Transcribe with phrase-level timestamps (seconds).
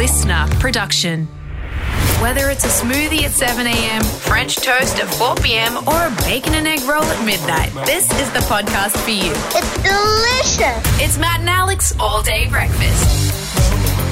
[0.00, 1.26] listener production.
[2.22, 6.54] Whether it's a smoothie at 7 a.m., French toast at 4 p.m., or a bacon
[6.54, 9.30] and egg roll at midnight, this is the podcast for you.
[9.54, 11.02] It's delicious.
[11.02, 13.30] It's Matt and Alex All Day Breakfast.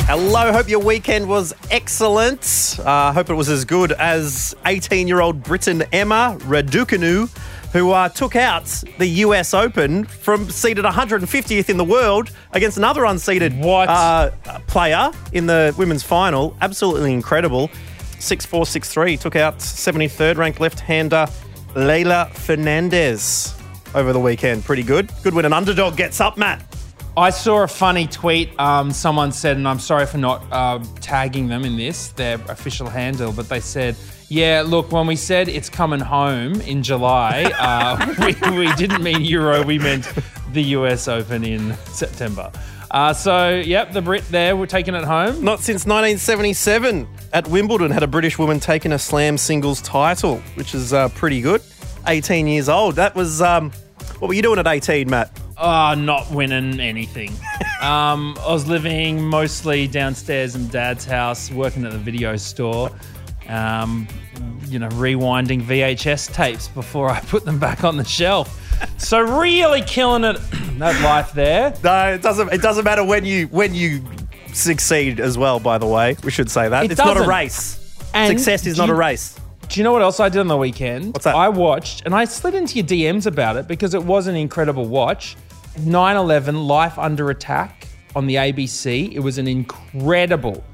[0.06, 2.78] Hello, hope your weekend was excellent.
[2.84, 7.34] Uh, hope it was as good as 18 year old Britain Emma Raducanu,
[7.72, 8.64] who uh, took out
[8.98, 13.60] the US Open from seeded 150th in the world against another unseeded?
[13.88, 14.30] Uh,
[14.66, 16.56] player in the women's final.
[16.60, 17.70] Absolutely incredible.
[18.18, 21.26] 6 4 6 3 took out 73rd ranked left hander
[21.74, 23.54] Leylah Fernandez
[23.94, 24.64] over the weekend.
[24.64, 25.10] Pretty good.
[25.22, 26.62] Good when an underdog gets up, Matt.
[27.16, 28.58] I saw a funny tweet.
[28.60, 32.88] Um, someone said, and I'm sorry for not uh, tagging them in this, their official
[32.88, 33.96] handle, but they said,
[34.28, 38.14] yeah, look, when we said it's coming home in July, uh,
[38.52, 40.06] we, we didn't mean Euro, we meant
[40.52, 42.52] the US Open in September.
[42.90, 45.44] Uh, so, yep, the Brit there, we're taking it home.
[45.44, 50.74] Not since 1977 at Wimbledon had a British woman taken a slam singles title, which
[50.74, 51.62] is uh, pretty good.
[52.06, 52.96] 18 years old.
[52.96, 53.70] That was, um,
[54.18, 55.38] what were you doing at 18, Matt?
[55.58, 57.30] Oh, not winning anything.
[57.80, 62.90] um, I was living mostly downstairs in Dad's house, working at the video store.
[63.48, 64.06] Um,
[64.66, 68.60] you know, rewinding VHS tapes before I put them back on the shelf.
[68.98, 70.36] So really killing it
[70.78, 71.74] that life there.
[71.82, 72.52] No, it doesn't.
[72.52, 74.04] It doesn't matter when you when you
[74.52, 75.58] succeed as well.
[75.60, 77.76] By the way, we should say that It it's not a race.
[78.14, 79.38] And Success is not a race.
[79.68, 81.12] Do you know what else I did on the weekend?
[81.12, 81.34] What's that?
[81.34, 84.86] I watched, and I slid into your DMs about it because it was an incredible
[84.86, 85.36] watch.
[85.80, 89.12] 9 11 Life Under Attack on the ABC.
[89.12, 90.64] It was an incredible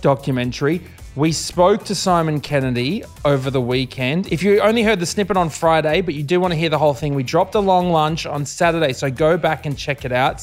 [0.00, 0.82] documentary.
[1.16, 4.32] We spoke to Simon Kennedy over the weekend.
[4.32, 6.78] If you only heard the snippet on Friday, but you do want to hear the
[6.78, 10.12] whole thing, we dropped a long lunch on Saturday, so go back and check it
[10.12, 10.42] out.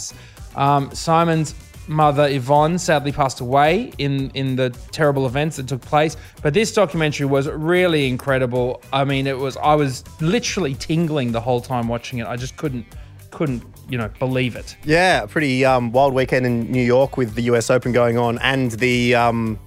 [0.55, 1.55] Um, Simon's
[1.87, 6.17] mother Yvonne sadly passed away in in the terrible events that took place.
[6.41, 8.81] But this documentary was really incredible.
[8.91, 12.27] I mean, it was I was literally tingling the whole time watching it.
[12.27, 12.85] I just couldn't
[13.31, 14.75] couldn't you know believe it.
[14.83, 18.71] Yeah, pretty um, wild weekend in New York with the US Open going on and
[18.71, 19.59] the, um,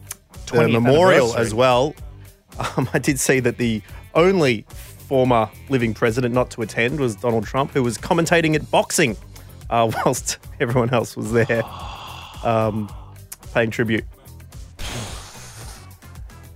[0.50, 1.94] the memorial as well.
[2.76, 3.82] Um, I did see that the
[4.14, 4.66] only
[5.08, 9.16] former living president not to attend was Donald Trump, who was commentating at boxing
[9.70, 11.62] uh, whilst everyone else was there
[12.44, 12.90] um,
[13.54, 14.04] paying tribute.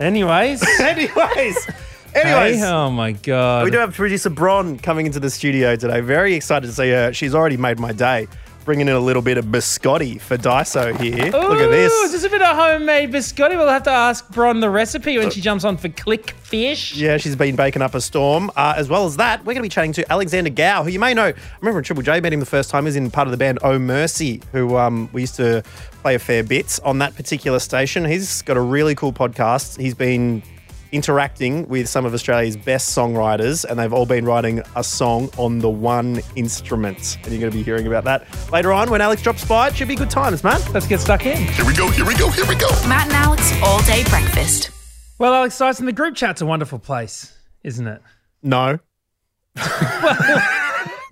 [0.01, 1.69] Anyways, Anyways,
[2.15, 2.59] anyways.
[2.59, 3.65] Hey, oh my god.
[3.65, 6.01] We do have producer Bron coming into the studio today.
[6.01, 7.13] Very excited to see her.
[7.13, 8.27] She's already made my day,
[8.65, 11.31] bringing in a little bit of biscotti for Dyso here.
[11.31, 12.13] Look at Ooh, this.
[12.13, 13.57] Just a bit of homemade biscotti.
[13.57, 16.95] We'll have to ask Bron the recipe when she jumps on for Click Fish.
[16.95, 18.51] Yeah, she's been baking up a storm.
[18.57, 21.01] Uh, as well as that, we're going to be chatting to Alexander Gow, who you
[21.01, 21.27] may know.
[21.27, 22.85] I remember when Triple J met him the first time.
[22.85, 25.63] He was in part of the band Oh Mercy, who um, we used to
[26.03, 28.05] play a fair bit on that particular station.
[28.05, 29.81] He's got a really cool podcast.
[29.81, 30.43] He's been
[30.93, 35.59] interacting with some of Australia's best songwriters, and they've all been writing a song on
[35.59, 37.19] the one instrument.
[37.25, 39.69] And you're going to be hearing about that later on when Alex drops by.
[39.69, 40.61] It should be good times, man.
[40.73, 41.39] Let's get stuck in.
[41.39, 42.69] Here we go, here we go, here we go.
[42.87, 44.71] Matt and Alex All Day Breakfast.
[45.19, 48.03] Well, Alex Dyson, the group chat's a wonderful place, isn't it?
[48.43, 48.79] No.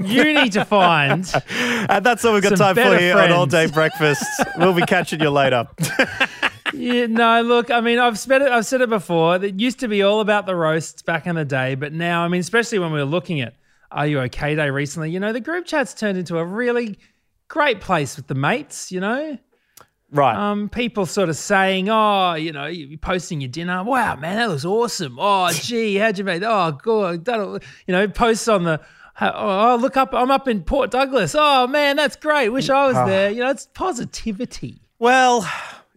[0.03, 1.31] You need to find.
[1.91, 3.67] And that's all we've got time for better here on All Day.
[3.67, 4.25] Breakfast.
[4.57, 5.67] we'll be catching you later.
[6.73, 8.51] Yeah, no, look, I mean, I've said it.
[8.51, 9.37] I've said it before.
[9.37, 12.29] It used to be all about the roasts back in the day, but now, I
[12.29, 13.55] mean, especially when we were looking at
[13.91, 16.99] Are You Okay Day recently, you know, the group chat's turned into a really
[17.49, 18.93] great place with the mates.
[18.93, 19.39] You know,
[20.13, 20.37] right.
[20.37, 23.83] um, people sort of saying, "Oh, you know, you're posting your dinner.
[23.83, 25.19] Wow, man, that looks awesome.
[25.19, 26.41] Oh, gee, how'd you make?
[26.41, 26.51] That?
[26.51, 27.25] Oh, good.
[27.25, 28.81] That'll, you know, posts on the."
[29.23, 30.15] Oh, look up!
[30.15, 31.35] I'm up in Port Douglas.
[31.39, 32.49] Oh man, that's great.
[32.49, 33.31] Wish I was there.
[33.31, 34.81] You know, it's positivity.
[34.99, 35.47] Well,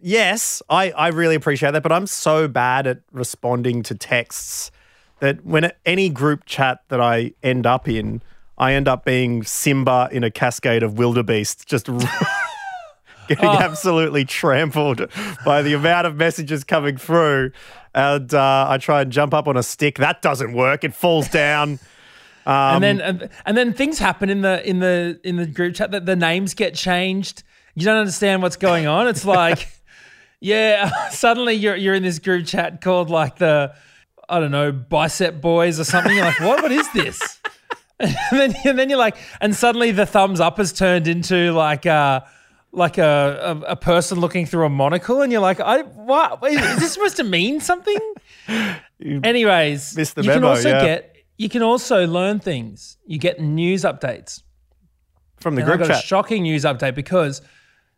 [0.04, 4.70] yes, I, I really appreciate that, but I'm so bad at responding to texts
[5.20, 8.22] that when any group chat that I end up in,
[8.58, 11.86] I end up being Simba in a cascade of wildebeest, just
[13.28, 15.08] getting absolutely trampled
[15.44, 17.52] by the amount of messages coming through.
[17.94, 19.96] And uh, I try and jump up on a stick.
[19.98, 20.84] That doesn't work.
[20.84, 21.78] It falls down.
[22.46, 25.92] and then and, and then things happen in the in the in the group chat
[25.92, 27.42] that the names get changed.
[27.74, 29.08] You don't understand what's going on.
[29.08, 29.68] It's like,
[30.44, 33.74] yeah, suddenly you're you're in this group chat called like the
[34.28, 36.14] I don't know bicep boys or something.
[36.14, 36.62] You're like, what?
[36.62, 37.40] What is this?
[38.00, 41.86] And then and then you're like, and suddenly the thumbs up has turned into like
[41.86, 42.22] uh
[42.72, 46.60] like a, a, a person looking through a monocle, and you're like, I what is,
[46.60, 48.00] is this supposed to mean something?
[49.00, 50.84] Anyways, missed the you can also yeah.
[50.84, 52.98] get you can also learn things.
[53.06, 54.42] You get news updates.
[55.36, 56.04] From the And I group got chat.
[56.04, 57.42] a shocking news update because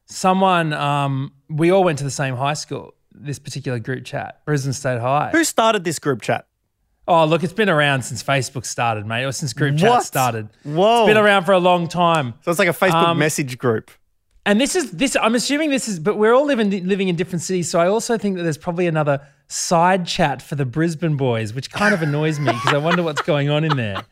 [0.07, 2.95] someone, um, we all went to the same high school.
[3.19, 5.31] This particular group chat, Brisbane State High.
[5.33, 6.47] Who started this group chat?
[7.09, 10.05] Oh, look, it's been around since Facebook started, mate, or since group chat What?
[10.05, 10.49] started.
[10.65, 11.05] Whoa.
[11.05, 12.35] It's been around for a long time.
[12.43, 13.91] So it's like a Facebook Um, message group.
[14.45, 15.17] And this is this.
[15.21, 17.71] I'm assuming this is, but we're all living living in different cities.
[17.71, 21.71] So I also think that there's probably another side chat for the Brisbane boys, which
[21.71, 24.05] kind of annoys me because I wonder what's going on in there.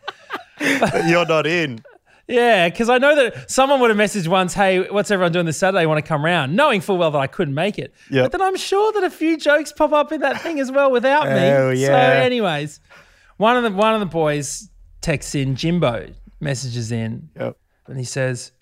[1.06, 1.84] You're not in.
[2.26, 5.58] Yeah, because I know that someone would have messaged once, "Hey, what's everyone doing this
[5.58, 5.84] Saturday?
[5.86, 7.92] Want to come round?" Knowing full well that I couldn't make it.
[8.10, 8.24] Yep.
[8.24, 10.90] But then I'm sure that a few jokes pop up in that thing as well
[10.90, 11.32] without me.
[11.50, 12.80] Oh, So, anyways,
[13.36, 14.70] one of the one of the boys
[15.02, 16.08] texts in Jimbo,
[16.40, 17.56] messages in, Yep.
[17.88, 18.52] and he says,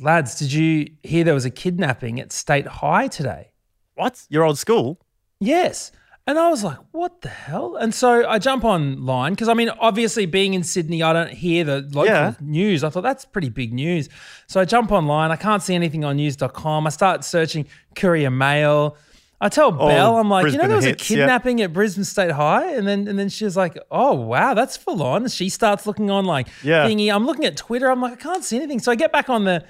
[0.00, 3.52] "Lads, did you hear there was a kidnapping at State High today?"
[3.94, 4.22] What?
[4.28, 4.98] Your old school?
[5.40, 5.92] Yes.
[6.30, 7.74] And I was like, what the hell?
[7.74, 11.64] And so I jump online because I mean, obviously, being in Sydney, I don't hear
[11.64, 12.34] the local Yeah.
[12.40, 12.84] news.
[12.84, 14.08] I thought that's pretty big news.
[14.46, 15.32] So I jump online.
[15.32, 16.86] I can't see anything on news.com.
[16.86, 17.66] I start searching
[17.96, 18.96] Courier Mail.
[19.40, 21.18] I tell oh, Belle, I'm like, you know, there was hits, a yeah.
[21.22, 25.02] kidnapping at Brisbane State High, and then and then she's like, oh wow, that's full
[25.02, 25.26] on.
[25.26, 26.86] She starts looking on like Yeah.
[26.86, 27.12] thingy.
[27.12, 27.90] I'm looking at Twitter.
[27.90, 28.78] I'm like, I can't see anything.
[28.78, 29.64] So I get back on the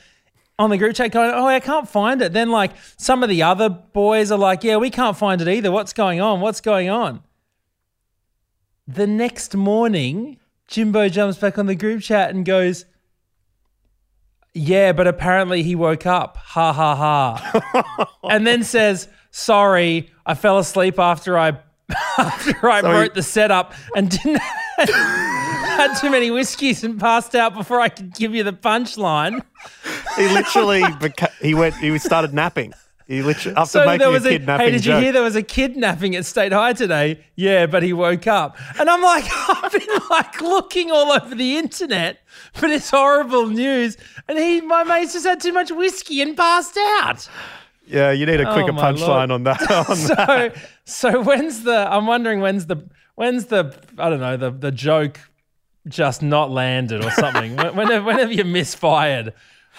[0.60, 2.34] on the group chat going, oh, I can't find it.
[2.34, 5.72] Then like some of the other boys are like, yeah, we can't find it either.
[5.72, 6.40] What's going on?
[6.42, 7.22] What's going on?
[8.86, 12.84] The next morning, Jimbo jumps back on the group chat and goes,
[14.52, 16.36] yeah, but apparently he woke up.
[16.36, 18.10] Ha ha ha.
[18.30, 21.58] and then says, sorry, I fell asleep after I
[22.18, 24.42] after I So he- wrote the setup and didn't
[25.88, 29.42] had too many whiskeys and passed out before I could give you the punchline.
[30.16, 32.72] He literally beca- he went he started napping.
[33.06, 35.02] He literally after So making there was a kidnapping hey, did you joke.
[35.02, 37.24] hear there was a kidnapping at State High today?
[37.34, 38.56] Yeah, but he woke up.
[38.78, 42.20] And I'm like, I've been like looking all over the internet
[42.52, 43.96] for this horrible news.
[44.28, 47.28] And he, my mate's just had too much whiskey and passed out.
[47.84, 49.60] Yeah, you need a oh, quicker Oh, punchline on that.
[49.70, 50.54] On that.
[50.86, 54.70] So, so when's the, I'm wondering when's the, when's the, I don't know, the, the
[54.70, 55.18] joke
[55.90, 57.56] just not landed or something?
[57.56, 59.34] whenever, when, have, when have you misfired?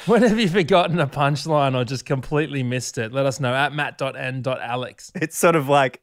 [0.06, 3.12] When have you forgotten a punchline or just completely missed it?
[3.12, 5.12] Let us know at matt.n.alex.
[5.16, 6.02] It's sort of like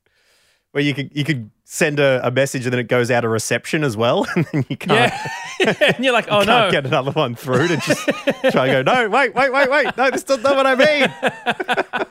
[0.73, 3.31] where you could you could send a, a message and then it goes out of
[3.31, 5.13] reception as well, and then you can't,
[5.61, 5.75] Yeah.
[5.97, 6.71] and you're like, oh can't no.
[6.71, 8.07] get another one through to just
[8.51, 8.93] try and go.
[8.93, 9.97] No, wait, wait, wait, wait.
[9.97, 12.07] No, this is not know what I mean.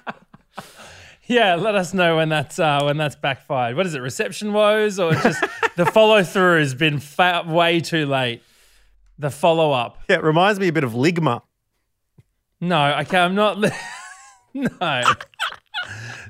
[1.28, 3.76] Yeah, let us know when that's uh, when that's backfired.
[3.76, 5.44] What is it, reception woes or just
[5.76, 8.42] the follow through has been fa- way too late?
[9.20, 9.98] The follow up.
[10.10, 11.42] Yeah, it reminds me a bit of Ligma.
[12.62, 13.58] No, okay, I'm not.
[13.60, 13.70] Li-
[14.54, 15.04] no.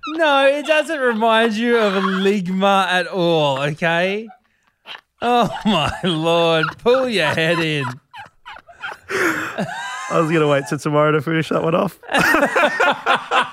[0.09, 4.27] No, it doesn't remind you of ligma at all, okay?
[5.21, 7.85] Oh my lord, pull your head in.
[9.09, 11.99] I was gonna wait till tomorrow to finish that one off.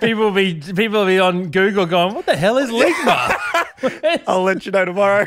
[0.00, 3.34] People will be people will be on Google going, "What the hell is ligma?"
[4.26, 5.24] I'll let you know tomorrow.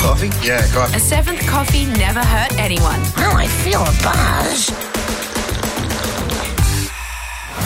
[0.00, 0.30] Coffee?
[0.46, 0.96] Yeah, coffee.
[0.96, 3.00] A seventh coffee never hurt anyone.
[3.18, 4.70] Oh, I feel a buzz.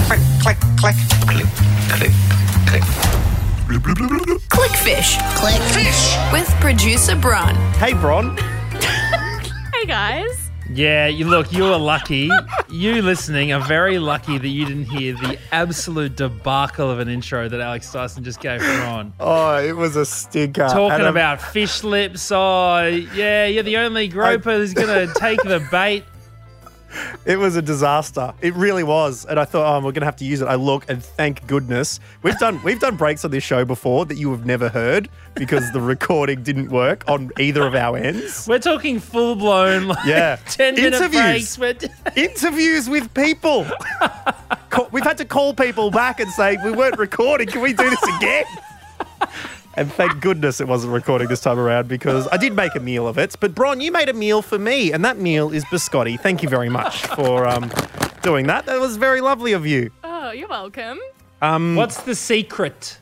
[0.07, 0.97] Click, click, click.
[1.27, 1.47] Click,
[1.91, 2.13] click,
[2.69, 2.83] click.
[3.67, 4.41] Bloop.
[4.49, 6.17] Clickfish Click fish.
[6.33, 7.55] with producer Bron.
[7.75, 8.37] hey, Bron.
[10.75, 12.29] Yeah, you look, you were lucky.
[12.69, 17.49] You listening are very lucky that you didn't hear the absolute debacle of an intro
[17.49, 19.13] that Alex Dyson just gave for on.
[19.21, 20.67] Oh, it was a stinker.
[20.67, 22.33] Talking about fish lips.
[22.33, 26.05] Oh, yeah, you're the only groper who's going to take the bait.
[27.27, 28.35] It was a disaster.
[28.43, 29.25] It really was.
[29.25, 30.47] And I thought, oh, we're gonna have to use it.
[30.47, 32.01] I look and thank goodness.
[32.23, 35.71] We've done we've done breaks on this show before that you have never heard because
[35.73, 38.47] the recording didn't work on either of our ends.
[38.47, 40.37] We're talking full blown, like, Yeah.
[40.51, 41.57] 10 minute Interviews.
[41.57, 41.59] breaks.
[41.59, 41.89] We're-
[42.25, 43.67] Interviews with people.
[44.93, 47.47] We've had to call people back and say, we weren't recording.
[47.49, 48.45] Can we do this again?
[49.77, 53.09] And thank goodness it wasn't recording this time around because I did make a meal
[53.09, 53.35] of it.
[53.41, 56.19] But Bron, you made a meal for me, and that meal is biscotti.
[56.19, 57.71] Thank you very much for um,
[58.23, 58.67] doing that.
[58.67, 59.91] That was very lovely of you.
[60.05, 61.01] Oh, you're welcome.
[61.41, 62.99] What's the secret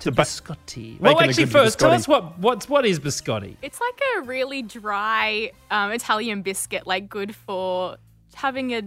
[0.00, 0.98] to ba- biscotti?
[0.98, 3.56] Well, actually, good first, tell us what, what's, what is biscotti?
[3.62, 7.96] It's like a really dry um, Italian biscuit, like good for
[8.34, 8.82] having a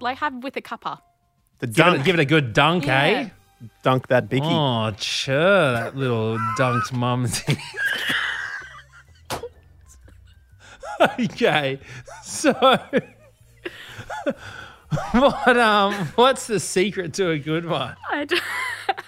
[0.00, 0.98] like have with a cuppa.
[1.60, 3.02] The Give dunk, it, give it a good dunk, Yeah.
[3.02, 3.28] eh?
[3.82, 4.46] Dunk that Bicky.
[4.46, 7.26] Oh, sure, that little dunked mum.
[11.18, 11.78] okay,
[12.22, 12.52] so
[15.12, 17.96] what um, what's the secret to a good one?
[18.10, 18.42] I don't,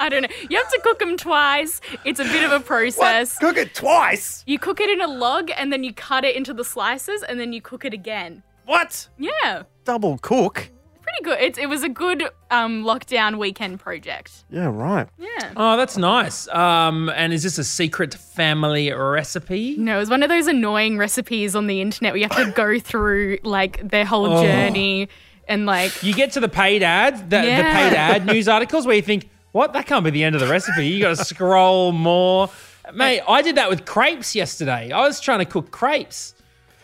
[0.00, 0.28] I don't know.
[0.48, 1.80] You have to cook them twice.
[2.04, 3.36] It's a bit of a process.
[3.40, 3.54] What?
[3.54, 4.42] Cook it twice.
[4.46, 7.38] You cook it in a log and then you cut it into the slices and
[7.38, 8.42] then you cook it again.
[8.66, 9.08] What?
[9.18, 10.70] Yeah, Double cook?
[11.12, 11.40] Pretty good.
[11.40, 14.44] It's, it was a good um, lockdown weekend project.
[14.50, 15.08] Yeah, right.
[15.18, 15.52] Yeah.
[15.56, 16.48] Oh, that's nice.
[16.48, 19.76] Um, and is this a secret family recipe?
[19.76, 22.52] No, it was one of those annoying recipes on the internet where you have to
[22.52, 25.08] go through like their whole journey
[25.48, 28.96] and like You get to the paid ads, the, the paid ad news articles where
[28.96, 29.72] you think, what?
[29.74, 30.86] That can't be the end of the recipe.
[30.86, 32.48] You got to scroll more.
[32.94, 34.90] Mate, I did that with crepes yesterday.
[34.90, 36.34] I was trying to cook crepes.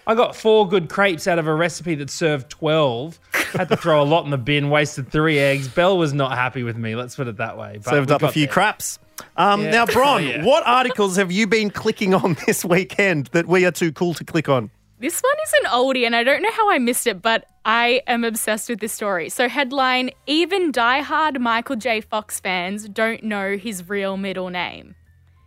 [0.08, 3.20] I got four good crepes out of a recipe that served 12.
[3.52, 5.68] Had to throw a lot in the bin, wasted three eggs.
[5.68, 7.78] Belle was not happy with me, let's put it that way.
[7.84, 8.52] But Served up a few there.
[8.54, 8.98] craps.
[9.36, 9.70] Um, Yeah.
[9.70, 10.44] Now, Bron, Oh, yeah.
[10.44, 14.24] what articles have you been clicking on this weekend that we are too cool to
[14.24, 14.70] click on?
[14.98, 18.00] This one is an oldie, and I don't know how I missed it, but I
[18.06, 19.28] am obsessed with this story.
[19.28, 22.00] So, headline Even diehard Michael J.
[22.00, 24.94] Fox fans don't know his real middle name.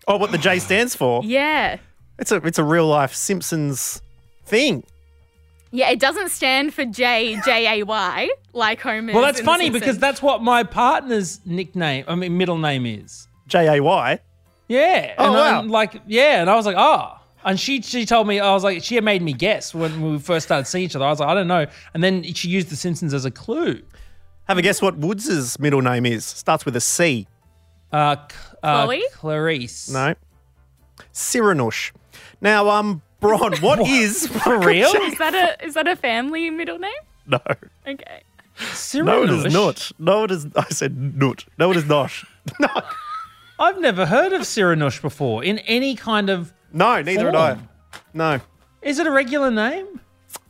[0.07, 1.21] Oh, what the J stands for?
[1.25, 1.77] Yeah.
[2.19, 4.01] It's a it's a real life Simpsons
[4.51, 4.83] thing.
[5.71, 9.15] Yeah, it doesn't stand for J J A Y like Homer's.
[9.15, 12.85] Well, that's in The funny because that's what my partner's nickname, I mean, middle name
[12.85, 13.27] is.
[13.47, 14.19] J A Y.
[14.67, 15.15] Yeah.
[15.17, 15.59] Oh, and wow.
[15.59, 16.41] I'm like, yeah.
[16.41, 17.17] And I was like, oh.
[17.43, 20.19] And she she told me, I was like, she had made me guess when we
[20.19, 21.05] first started seeing each other.
[21.05, 21.65] I was like, I don't know.
[21.93, 23.81] And then she used The Simpsons as a clue.
[24.47, 26.25] Have a guess what Woods's middle name is?
[26.25, 27.27] Starts with a C.
[27.91, 28.15] Uh,
[28.61, 29.03] uh, Chloe?
[29.13, 29.89] Clarice.
[29.89, 30.15] No.
[31.13, 31.91] Cyranosh.
[32.41, 34.89] Now, um, Bron, what is For real?
[34.89, 36.91] Is that a is that a family middle name?
[37.27, 37.39] No.
[37.87, 38.23] Okay.
[38.95, 39.91] No, it is not.
[39.97, 40.47] No, it is.
[40.55, 41.45] I said not.
[41.57, 42.11] No, it is not.
[42.59, 42.67] No.
[43.59, 46.51] I've never heard of Cyranosh before in any kind of.
[46.73, 47.57] No, neither had I.
[48.15, 48.41] No.
[48.81, 50.01] Is it a regular name?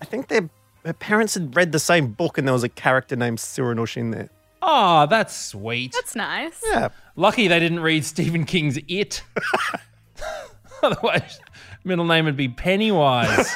[0.02, 0.50] I think their,
[0.84, 4.12] their parents had read the same book and there was a character named Cyranosh in
[4.12, 4.30] there.
[4.62, 5.92] Oh, that's sweet.
[5.92, 6.62] That's nice.
[6.66, 6.90] Yeah.
[7.18, 9.22] Lucky they didn't read Stephen King's It.
[10.84, 11.40] Otherwise,
[11.84, 13.54] middle name would be Pennywise.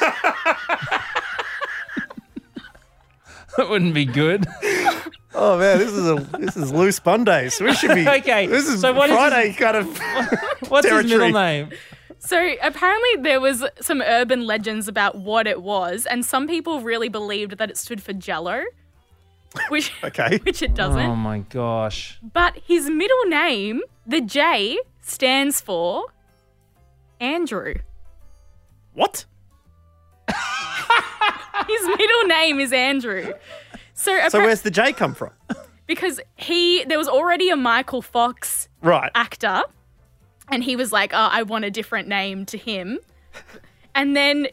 [3.56, 4.46] that wouldn't be good.
[5.34, 8.68] Oh man, this is a this is loose Monday, so we should be Okay, This
[8.68, 9.98] is so what is Friday kind of.
[10.68, 11.70] What's his middle name?
[12.18, 17.08] So apparently there was some urban legends about what it was, and some people really
[17.08, 18.62] believed that it stood for Jello,
[19.68, 20.38] which Okay.
[20.42, 20.98] which it doesn't.
[21.02, 22.18] Oh my gosh.
[22.22, 26.06] But his middle name, the J, stands for
[27.20, 27.74] Andrew.
[28.96, 29.24] What?
[31.68, 33.32] His middle name is Andrew.
[33.94, 35.30] So, So appar- where's the J come from?
[35.86, 39.10] because he there was already a Michael Fox Right.
[39.14, 39.62] actor,
[40.50, 42.98] and he was like, "Oh, I want a different name to him,"
[43.94, 44.48] and then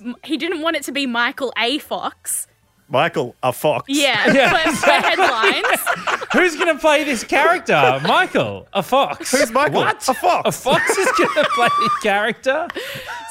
[0.00, 1.78] m- he didn't want it to be Michael A.
[1.78, 2.46] Fox.
[2.88, 3.84] Michael, a fox.
[3.88, 4.50] Yeah, Yeah.
[4.70, 6.26] for, for headlines.
[6.32, 8.00] Who's going to play this character?
[8.04, 9.30] Michael, a fox.
[9.32, 9.80] Who's Michael?
[9.80, 10.08] What?
[10.08, 10.48] A fox.
[10.48, 12.68] A fox is going to play the character?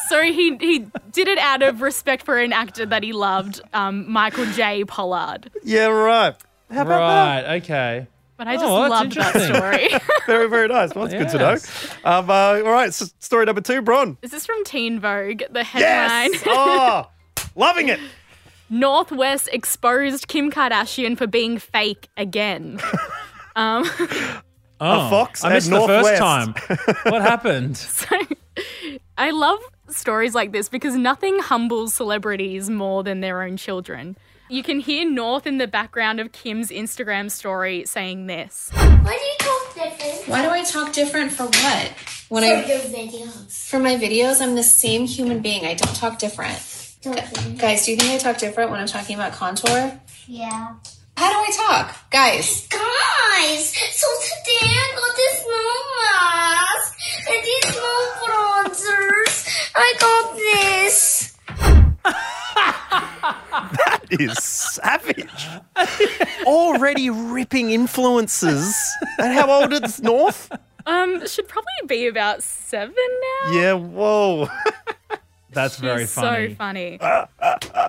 [0.09, 4.11] So he he did it out of respect for an actor that he loved, um,
[4.11, 4.83] Michael J.
[4.83, 5.49] Pollard.
[5.63, 6.35] Yeah, right.
[6.71, 8.07] How about Right, okay.
[8.37, 9.87] But I just Oh, that's loved that story.
[10.27, 10.93] Very, very nice.
[10.93, 11.57] Well, that's good to know.
[12.03, 12.33] Um, uh,
[12.65, 14.17] all right, so story number two, Bron.
[14.21, 15.43] Is this is from Teen Vogue.
[15.49, 16.43] The headline: Yes.
[16.45, 17.09] oh,
[17.55, 17.99] loving it.
[18.69, 22.79] North West exposed Kim Kardashian for being fake again.
[23.55, 23.85] um,
[24.81, 26.21] Oh, fox I at missed the first North West.
[26.21, 26.53] time.
[27.11, 27.77] what happened?
[27.77, 28.17] so
[29.17, 34.17] I love stories like this because nothing humbles celebrities more than their own children.
[34.49, 38.69] You can hear North in the background of Kim's Instagram story saying this.
[38.73, 40.27] Why do you talk different?
[40.27, 41.93] Why do I talk different for what?
[42.27, 43.67] When For I your videos.
[43.69, 45.65] for my videos, I'm the same human being.
[45.65, 46.84] I don't talk different.
[47.05, 47.57] Don't?
[47.59, 49.99] Guys, do you think I talk different when I'm talking about contour?
[50.27, 50.73] Yeah.
[51.15, 52.09] How do I talk?
[52.09, 56.97] Guys, Guys, so today I got this new mask
[57.29, 59.47] and these new bronzers.
[59.75, 61.37] I got this.
[63.77, 65.47] that is savage.
[66.47, 68.75] Already ripping influences.
[69.19, 70.51] And how old is North?
[70.87, 73.51] Um, should probably be about seven now.
[73.53, 74.49] Yeah, whoa.
[75.55, 76.49] That's very She's funny.
[76.49, 76.99] So funny.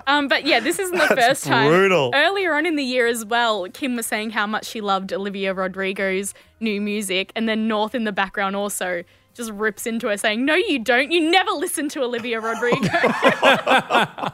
[0.07, 1.67] um, but yeah, this isn't the first time.
[1.69, 2.11] brutal.
[2.15, 5.53] Earlier on in the year as well, Kim was saying how much she loved Olivia
[5.53, 9.03] Rodrigo's new music, and then North in the background also
[9.35, 11.11] just rips into her saying, "No, you don't.
[11.11, 12.89] You never listen to Olivia Rodrigo."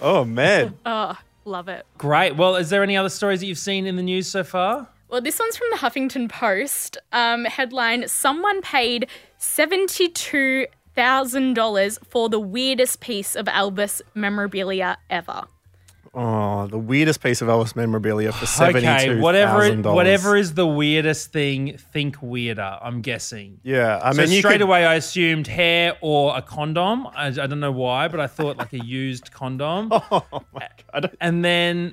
[0.00, 0.76] Oh, man.
[0.86, 1.86] oh, love it.
[1.96, 2.36] Great.
[2.36, 4.86] Well, is there any other stories that you've seen in the news so far?
[5.08, 6.98] Well, this one's from the Huffington Post.
[7.12, 15.44] Um, headline: Someone paid seventy-two thousand dollars for the weirdest piece of Elvis memorabilia ever.
[16.16, 19.96] Oh, the weirdest piece of Elvis memorabilia for seventy-two Okay, whatever thousand it, dollars.
[19.96, 22.78] whatever is the weirdest thing, think weirder.
[22.80, 23.58] I'm guessing.
[23.64, 27.08] Yeah, I So mean, straight could, away, I assumed hair or a condom.
[27.08, 29.90] I, I don't know why, but I thought like a used condom.
[30.12, 31.16] Oh my god!
[31.20, 31.92] and then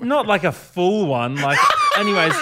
[0.00, 1.36] not like a full one.
[1.36, 1.58] Like,
[1.96, 2.34] anyways,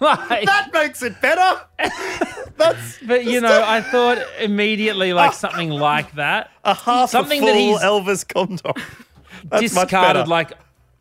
[0.00, 1.62] like, That makes it better.
[2.56, 6.50] That's but you know, I thought immediately like something like that.
[6.64, 8.72] a half Something a that full he's Elvis condom.
[9.44, 10.24] That's discarded better.
[10.26, 10.52] like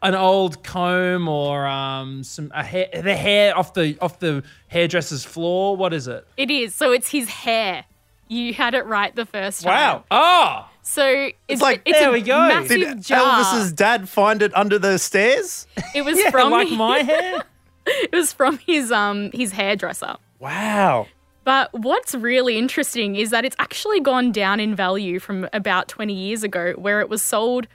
[0.01, 5.23] an old comb or um some a hair, the hair off the off the hairdresser's
[5.23, 5.75] floor.
[5.77, 6.27] What is it?
[6.37, 6.75] It is.
[6.75, 7.85] So it's his hair.
[8.27, 9.71] You had it right the first time.
[9.71, 10.03] Wow.
[10.09, 12.35] Oh, So it's, like- it's There a we go.
[12.47, 13.43] massive Did jar.
[13.43, 15.67] Elvis's dad find it under the stairs?
[15.93, 17.43] it was yeah, from like my hair.
[17.85, 20.15] it was from his um his hairdresser.
[20.39, 21.05] Wow.
[21.45, 26.13] But what's really interesting is that it's actually gone down in value from about 20
[26.13, 27.67] years ago, where it was sold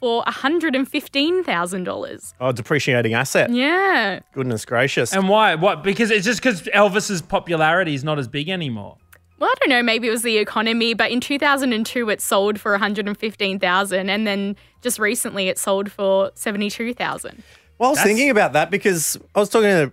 [0.00, 2.34] for $115,000.
[2.40, 3.50] Oh, depreciating asset.
[3.50, 4.20] Yeah.
[4.34, 5.12] Goodness gracious.
[5.14, 5.54] And why?
[5.54, 5.82] What?
[5.84, 8.96] Because it's just because Elvis's popularity is not as big anymore.
[9.38, 12.70] Well, I don't know, maybe it was the economy, but in 2002 it sold for
[12.72, 17.42] 115,000 and then just recently it sold for 72,000.
[17.78, 19.92] Well, I was That's- thinking about that because I was talking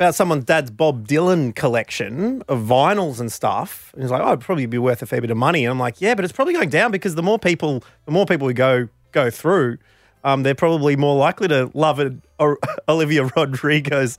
[0.00, 3.90] about someone's dad's Bob Dylan collection of vinyls and stuff.
[3.92, 5.62] And he's like, oh, it'd probably be worth a fair bit of money.
[5.66, 8.24] And I'm like, yeah, but it's probably going down because the more people, the more
[8.24, 9.76] people we go go through,
[10.24, 14.18] um, they're probably more likely to love an or Olivia Rodrigo's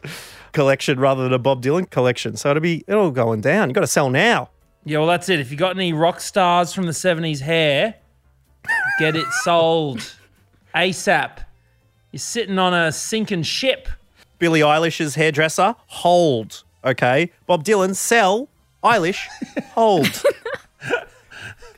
[0.51, 2.37] collection rather than a Bob Dylan collection.
[2.37, 3.69] So it'll be it'll going down.
[3.69, 4.51] You've got to sell now.
[4.85, 5.39] Yeah, well, that's it.
[5.39, 7.95] If you got any rock stars from the 70s hair,
[8.99, 10.13] get it sold
[10.75, 11.39] ASAP.
[12.11, 13.87] You're sitting on a sinking ship.
[14.41, 16.63] Billie Eilish's hairdresser, hold.
[16.83, 17.31] Okay.
[17.45, 18.49] Bob Dylan, sell.
[18.83, 19.27] Eilish,
[19.75, 20.07] hold.
[20.11, 21.05] 'Cause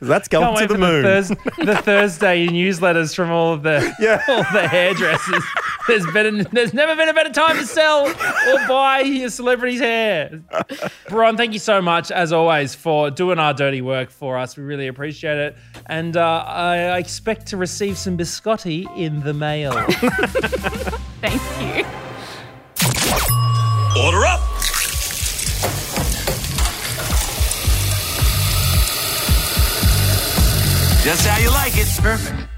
[0.00, 1.02] that's going Can't to wait the for moon.
[1.02, 4.22] the, Thurs- the Thursday newsletters from all of the Yeah.
[4.28, 5.44] all the hairdressers.
[5.86, 6.42] There's better.
[6.44, 10.40] There's never been a better time to sell or buy your celebrity's hair.
[11.10, 14.56] Bron, thank you so much as always for doing our dirty work for us.
[14.56, 19.34] We really appreciate it, and uh, I, I expect to receive some biscotti in the
[19.34, 19.72] mail.
[21.20, 21.42] Thank
[21.76, 21.84] you.
[23.96, 24.40] Order up!
[31.04, 31.86] Just how you like it.
[32.02, 32.48] Perfect.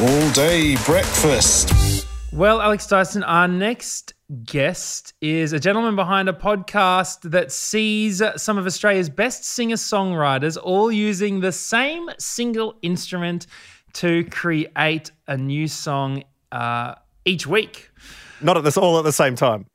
[0.00, 2.06] All day breakfast.
[2.32, 4.14] Well, Alex Dyson, our next
[4.46, 10.56] guest is a gentleman behind a podcast that sees some of Australia's best singer songwriters
[10.56, 13.46] all using the same single instrument
[13.92, 16.22] to create a new song
[16.54, 17.90] uh, each week.
[18.40, 19.66] Not at this all at the same time.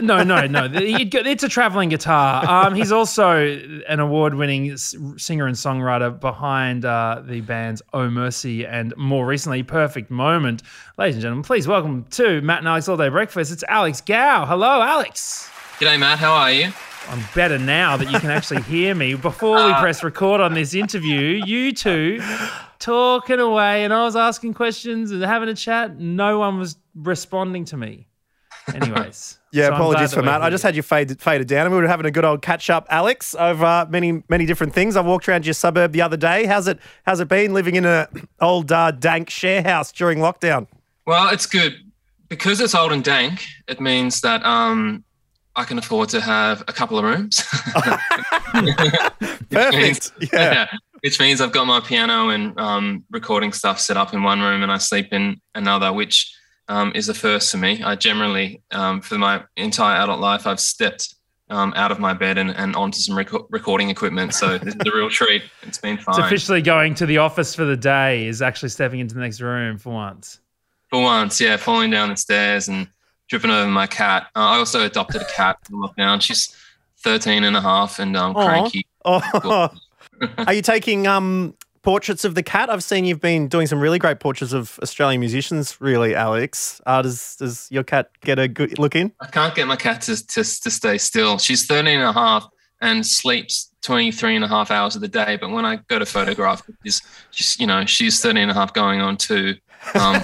[0.00, 0.68] No, no, no.
[0.72, 2.44] It's a traveling guitar.
[2.44, 3.36] Um, he's also
[3.88, 10.10] an award-winning singer and songwriter behind uh, the bands Oh Mercy and more recently Perfect
[10.10, 10.62] Moment.
[10.98, 13.52] Ladies and gentlemen, please welcome to Matt and Alex All Day Breakfast.
[13.52, 14.44] It's Alex Gow.
[14.44, 15.48] Hello, Alex.
[15.78, 16.18] G'day, Matt.
[16.18, 16.72] How are you?
[17.08, 19.14] I'm better now that you can actually hear me.
[19.14, 22.20] Before we press record on this interview, you two
[22.78, 25.98] talking away, and I was asking questions and having a chat.
[25.98, 28.08] No one was responding to me.
[28.74, 29.38] Anyways.
[29.52, 30.42] Yeah, so apologies for we're that.
[30.42, 32.68] I just had you faded, faded down, and we were having a good old catch
[32.68, 34.96] up, Alex, over many many different things.
[34.96, 36.44] I walked around your suburb the other day.
[36.44, 38.06] How's it How's it been living in an
[38.42, 40.66] old uh, dank share house during lockdown?
[41.06, 41.74] Well, it's good
[42.28, 43.46] because it's old and dank.
[43.66, 45.04] It means that um,
[45.56, 47.42] I can afford to have a couple of rooms.
[49.50, 50.12] Perfect.
[50.32, 50.66] Yeah.
[51.02, 54.62] Which means I've got my piano and um, recording stuff set up in one room,
[54.62, 56.34] and I sleep in another, which
[56.68, 57.82] um, is a first for me.
[57.82, 61.14] I generally, um, for my entire adult life, I've stepped
[61.48, 64.34] um, out of my bed and, and onto some reco- recording equipment.
[64.34, 65.42] So this is a real treat.
[65.62, 69.14] It's been It's officially going to the office for the day is actually stepping into
[69.14, 70.40] the next room for once.
[70.90, 72.88] for once, yeah, falling down the stairs and
[73.28, 74.28] tripping over my cat.
[74.34, 76.20] Uh, I also adopted a cat in lockdown.
[76.20, 76.54] She's
[76.98, 78.86] 13 and a half and um, cranky.
[79.04, 79.70] Oh,
[80.38, 82.68] are you taking um portraits of the cat?
[82.68, 85.80] I've seen you've been doing some really great portraits of Australian musicians.
[85.80, 86.80] Really, Alex.
[86.86, 89.12] Uh, does Does your cat get a good look in?
[89.20, 91.38] I can't get my cat to, to, to stay still.
[91.38, 92.48] She's 13 and a half
[92.80, 95.38] and sleeps 23 and a half hours of the day.
[95.40, 98.74] But when I go to photograph, she's, she's you know, she's 13 and a half
[98.74, 99.54] going on to
[99.94, 100.20] um,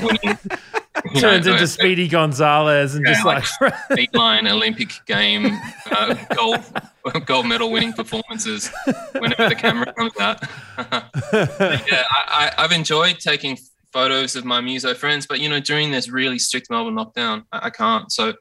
[1.16, 3.44] Turns know, into Speedy Gonzalez and Yeah, just like,
[3.90, 5.58] like line Olympic game
[5.90, 6.60] uh, gold
[7.26, 8.70] gold medal winning performances
[9.18, 10.42] whenever the camera comes out.
[11.32, 13.56] yeah, I, I've enjoyed taking
[13.92, 17.66] photos of my muso friends, but you know, during this really strict Melbourne lockdown, I,
[17.66, 18.12] I can't.
[18.12, 18.34] So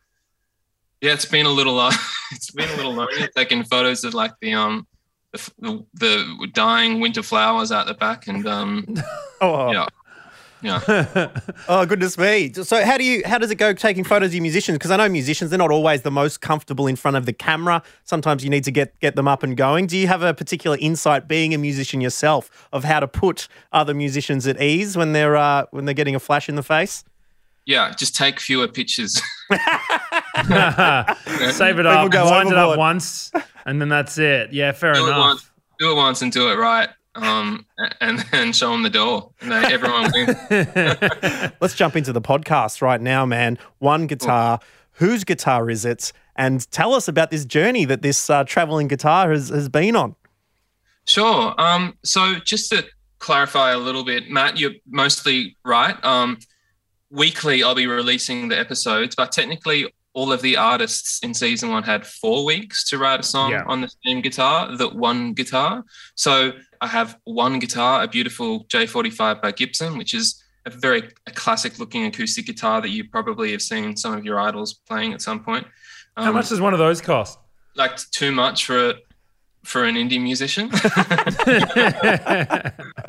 [0.99, 1.93] yeah, it's been a little uh,
[2.31, 4.87] it's been a little lonely taking photos of like the um
[5.31, 8.85] the, the, the dying winter flowers out the back, and um,
[9.39, 9.87] Oh, yeah,
[10.61, 11.29] yeah.
[11.69, 12.53] oh goodness me!
[12.53, 14.77] So how do you how does it go taking photos of your musicians?
[14.77, 17.81] Because I know musicians they're not always the most comfortable in front of the camera.
[18.03, 19.87] Sometimes you need to get get them up and going.
[19.87, 23.93] Do you have a particular insight, being a musician yourself, of how to put other
[23.93, 27.03] musicians at ease when they're uh, when they're getting a flash in the face?
[27.65, 29.21] Yeah, just take fewer pictures.
[29.51, 29.59] Save
[31.79, 33.31] it up, go wind it up once,
[33.65, 34.51] and then that's it.
[34.51, 35.19] Yeah, fair do it enough.
[35.19, 36.89] once, do it once, and do it right.
[37.15, 37.65] Um,
[37.99, 39.31] and then show them the door.
[39.41, 40.35] And they, everyone wins.
[41.61, 43.57] Let's jump into the podcast right now, man.
[43.79, 44.59] One guitar.
[44.93, 46.11] Whose guitar is it?
[46.35, 50.15] And tell us about this journey that this uh, traveling guitar has, has been on.
[51.05, 51.53] Sure.
[51.59, 52.85] Um, so just to
[53.19, 56.01] clarify a little bit, Matt, you're mostly right.
[56.03, 56.37] Um,
[57.09, 61.83] weekly, I'll be releasing the episodes, but technically, all of the artists in season one
[61.83, 63.63] had four weeks to write a song Yeah.
[63.67, 65.83] on the same guitar, that one guitar.
[66.15, 71.31] So I have one guitar, a beautiful J45 by Gibson, which is a very a
[71.31, 75.21] classic looking acoustic guitar that you probably have seen some of your idols playing at
[75.21, 75.65] some point.
[76.17, 77.39] How Um, much does one of those cost?
[77.75, 78.93] like too much for
[79.63, 80.69] for an indie musician.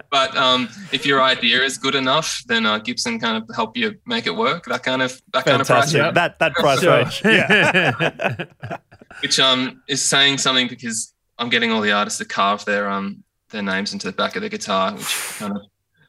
[0.11, 3.95] but um, if your idea is good enough, then uh, Gibson kind of help you
[4.07, 4.65] make it work.
[4.67, 6.15] That kind of that kind of price, Fantastic.
[6.15, 6.97] That that price Sure.
[6.99, 7.23] range.
[7.25, 8.45] Yeah.
[9.21, 13.23] which um is saying something because I'm getting all the artists to carve their um
[13.51, 15.62] their names into the back of the guitar, which kind of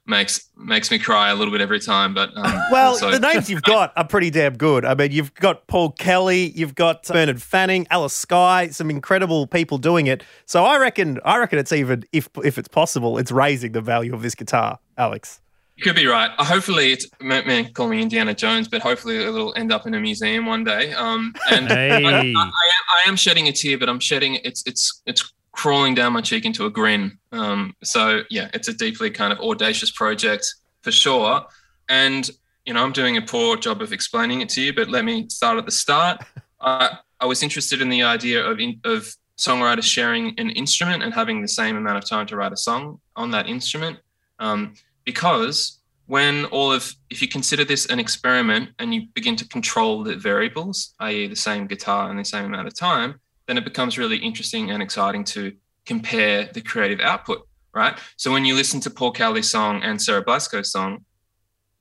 [0.06, 2.14] makes makes me cry a little bit every time.
[2.14, 4.86] But um, Well, also- the names you've got are pretty damn good.
[4.86, 9.78] I mean, you've got Paul Kelly, you've got Bernard Fanning, Alice Skye, some incredible people
[9.78, 10.24] doing it.
[10.46, 14.14] So I reckon, I reckon it's even if if it's possible, it's raising the value
[14.14, 15.40] of this guitar, Alex.
[15.76, 16.30] You could be right.
[16.38, 19.96] Uh, hopefully, it's man, man, call me Indiana Jones, but hopefully it'll end up in
[19.96, 20.94] a museum one day.
[20.94, 24.62] Um, and I, I, I, am, I am shedding a tear, but I'm shedding it's
[24.68, 27.18] it's it's crawling down my cheek into a grin.
[27.32, 30.46] Um, so yeah, it's a deeply kind of audacious project
[30.82, 31.46] for sure.
[31.88, 32.30] And
[32.66, 35.30] you know, I'm doing a poor job of explaining it to you, but let me
[35.30, 36.24] start at the start.
[36.62, 41.14] I I was interested in the idea of in, of songwriters sharing an instrument and
[41.14, 43.98] having the same amount of time to write a song on that instrument.
[44.40, 49.48] Um, because when all of if you consider this an experiment and you begin to
[49.48, 53.64] control the variables i.e the same guitar and the same amount of time then it
[53.64, 55.54] becomes really interesting and exciting to
[55.86, 57.98] compare the creative output right?
[58.18, 61.06] So when you listen to paul kelly's song and sarah blasko's song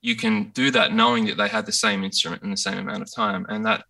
[0.01, 3.01] you can do that knowing that they had the same instrument in the same amount
[3.01, 3.45] of time.
[3.49, 3.85] And that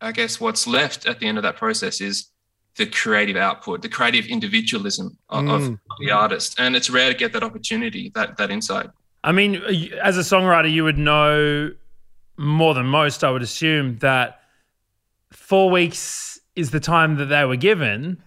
[0.00, 2.28] i guess what's left at the end of that process is
[2.76, 5.78] the creative output the creative individualism of, of Mm.
[6.00, 6.58] the artist.
[6.58, 8.90] And it's rare to get that opportunity that that insight.
[9.24, 9.56] I mean,
[10.02, 11.70] as a songwriter, you would know
[12.36, 14.40] more than most, I would assume, that
[15.30, 18.22] four weeks is the time that they were given.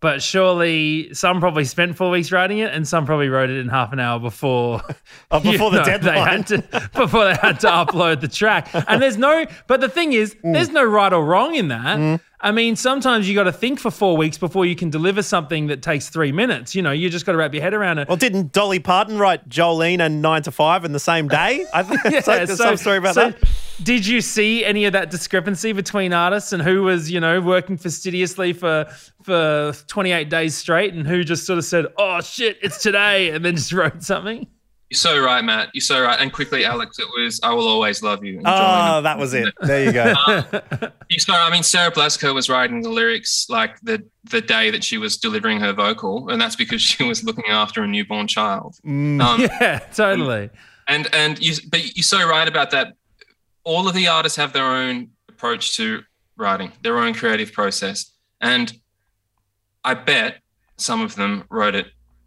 [0.00, 3.68] But surely some probably spent four weeks writing it, and some probably wrote it in
[3.68, 4.80] half an hour before
[5.30, 6.26] Oh, before the know, They deadline.
[6.26, 8.68] had to, before they had to upload the track.
[8.88, 10.54] And there's no, but the thing is, Mm.
[10.54, 12.20] there's no right or wrong in that.
[12.40, 15.66] I mean, sometimes you got to think for four weeks before you can deliver something
[15.66, 16.74] that takes three minutes.
[16.74, 18.08] You know, you just got to wrap your head around it.
[18.08, 21.66] Well, didn't Dolly Parton write Jolene and Nine to Five in the same day?
[21.74, 23.48] I think Yeah, so, there's some story about so that.
[23.82, 27.76] Did you see any of that discrepancy between artists and who was, you know, working
[27.76, 28.86] fastidiously for
[29.22, 33.44] for 28 days straight and who just sort of said, "Oh shit, it's today," and
[33.44, 34.46] then just wrote something?
[34.90, 35.68] You're so right, Matt.
[35.72, 36.18] You're so right.
[36.20, 39.02] And quickly, Alex, it was "I Will Always Love You." and Oh, Jolene.
[39.04, 39.54] that was it.
[39.62, 40.90] There you go.
[41.10, 44.84] You so I mean, Sarah Blasko was writing the lyrics like the the day that
[44.84, 48.76] she was delivering her vocal, and that's because she was looking after a newborn child.
[48.86, 49.20] Mm.
[49.20, 50.50] Um, Yeah, totally.
[50.86, 52.94] and and you but you're so right about that
[53.64, 56.02] all of the artists have their own approach to
[56.36, 58.72] writing their own creative process and
[59.84, 60.40] i bet
[60.76, 61.86] some of them wrote it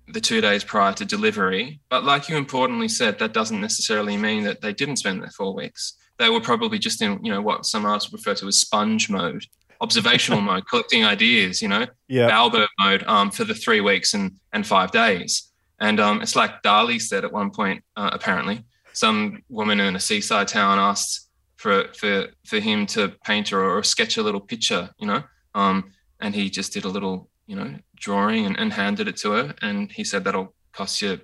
[0.10, 4.44] the two days prior to delivery but like you importantly said that doesn't necessarily mean
[4.44, 7.66] that they didn't spend their four weeks they were probably just in you know what
[7.66, 9.46] some artists refer to as sponge mode
[9.82, 12.28] observational mode collecting ideas you know Yeah.
[12.30, 15.52] Albert mode um, for the three weeks and, and five days.
[15.80, 18.64] And um, it's like Dali said at one point, uh, apparently,
[18.94, 23.84] some woman in a seaside town asked for for for him to paint her or
[23.84, 25.24] sketch a little picture, you know,
[25.56, 29.32] um, and he just did a little, you know, drawing and, and handed it to
[29.32, 31.20] her, and he said that'll cost you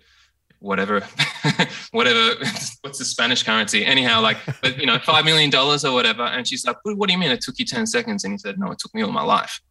[0.59, 0.99] whatever
[1.91, 2.35] whatever
[2.81, 3.85] what's the spanish currency?
[3.85, 6.23] Anyhow like but you know five million dollars or whatever.
[6.23, 8.23] And she's like what, what do you mean it took you 10 seconds?
[8.23, 9.61] And he said no it took me all my life.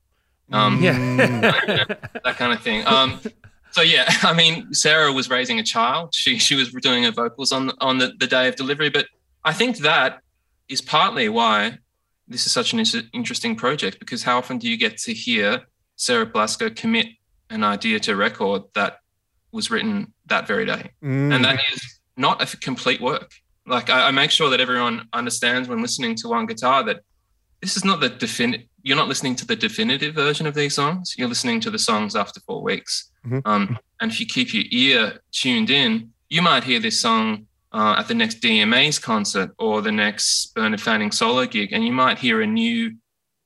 [0.53, 0.97] Um Yeah.
[2.25, 2.87] that kind of thing.
[2.87, 3.21] Um,
[3.73, 6.15] so yeah, I mean, Sarah was raising a child.
[6.15, 9.07] She she was doing her vocals on on the, the day of delivery, but
[9.45, 10.21] I think that
[10.69, 11.79] is partly why
[12.27, 15.63] this is such an interesting project because how often do you get to hear
[15.97, 17.07] Sarah Blasko commit
[17.51, 18.99] an idea to record that
[19.53, 21.35] was written that very day, Mm.
[21.35, 23.31] and that is not a complete work.
[23.67, 27.01] Like I, I make sure that everyone understands when listening to one guitar that
[27.61, 28.67] this is not the definitive.
[28.83, 31.15] You're not listening to the definitive version of these songs.
[31.19, 33.11] You're listening to the songs after four weeks.
[33.27, 33.43] Mhm.
[33.45, 37.97] Um, and if you keep your ear tuned in, you might hear this song uh,
[37.99, 42.19] at the next DMA's concert or the next Bernard Fanning solo gig, and you might
[42.19, 42.97] hear a new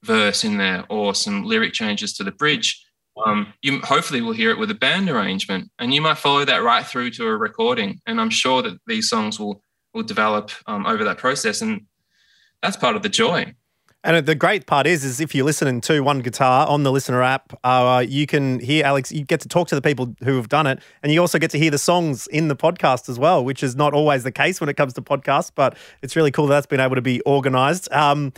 [0.05, 2.85] verse in there or some lyric changes to the bridge.
[3.25, 6.63] Um, you hopefully will hear it with a band arrangement, and you might follow that
[6.63, 8.01] right through to a recording.
[8.07, 11.83] And I'm sure that these songs will will develop um, over that process, and
[12.63, 13.55] that's part of the joy.
[14.05, 17.23] And the great part is, is if you're listening to One Guitar on the listener
[17.23, 19.13] app, uh, you can hear Alex.
[19.13, 21.53] You get to talk to the people who have done it, and you also get
[21.53, 24.61] to hear the songs in the podcast as well, which is not always the case
[24.61, 25.53] when it comes to podcasts.
[25.55, 27.93] But it's really cool that that's been able to be organised.
[27.93, 28.33] Um,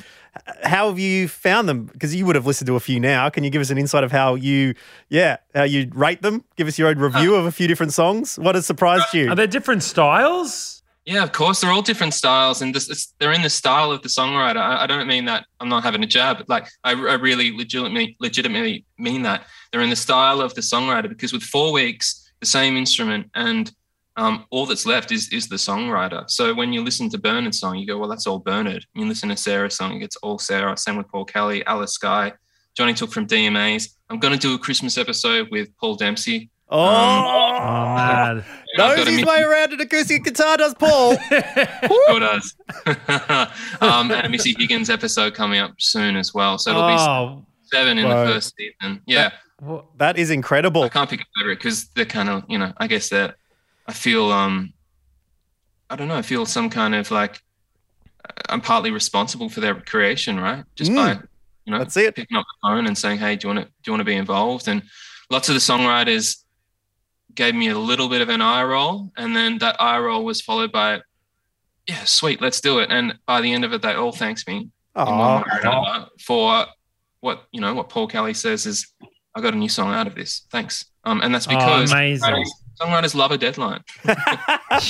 [0.64, 1.86] how have you found them?
[1.86, 3.30] Because you would have listened to a few now.
[3.30, 4.74] Can you give us an insight of how you,
[5.08, 6.44] yeah, how you rate them?
[6.56, 8.38] Give us your own review of a few different songs.
[8.38, 9.30] What has surprised you?
[9.30, 10.73] Are there different styles?
[11.06, 14.00] Yeah, of course, they're all different styles, and this, it's, they're in the style of
[14.00, 14.56] the songwriter.
[14.56, 17.54] I, I don't mean that I'm not having a jab, but like I, I really
[17.54, 21.10] legitimately, legitimately mean that they're in the style of the songwriter.
[21.10, 23.70] Because with four weeks, the same instrument, and
[24.16, 26.28] um, all that's left is is the songwriter.
[26.30, 28.86] So when you listen to Bernard's song, you go, well, that's all Bernard.
[28.94, 30.76] You listen to Sarah's song, it's all Sarah.
[30.78, 32.32] Same with Paul Kelly, Alice Skye,
[32.74, 33.90] Johnny Took from DMAs.
[34.08, 36.50] I'm going to do a Christmas episode with Paul Dempsey.
[36.70, 38.38] Oh, man.
[38.38, 41.16] I've knows his way around an acoustic guitar, does Paul?
[42.08, 42.54] Sure does.
[43.80, 46.58] um, and a Missy Higgins episode coming up soon as well.
[46.58, 48.26] So it'll be seven in Whoa.
[48.26, 49.00] the first season.
[49.06, 50.82] Yeah, wha- that is incredible.
[50.82, 53.36] I can't pick a favorite because they're kind of, you know, I guess that
[53.86, 54.72] I feel, um,
[55.90, 57.42] I don't know, I feel some kind of like
[58.24, 60.64] uh, I'm partly responsible for their creation, right?
[60.76, 60.96] Just Mm.
[60.96, 61.10] by,
[61.66, 62.14] you know, That's it.
[62.14, 64.04] picking up the phone and saying, "Hey, do you want to do you want to
[64.04, 64.82] be involved?" And
[65.30, 66.43] lots of the songwriters
[67.34, 70.40] gave me a little bit of an eye roll, and then that eye roll was
[70.40, 71.00] followed by,
[71.88, 74.56] "Yeah, sweet, let's do it." And by the end of it, they all thanks me
[74.56, 76.66] in one Oh, way or another for
[77.20, 78.86] what you know what Paul Kelly says is,
[79.34, 80.42] "I got a new song out of this.
[80.50, 82.28] Thanks." Um, and that's Oh, because amazing.
[82.32, 82.48] songwriters,
[82.80, 83.82] songwriters love a deadline.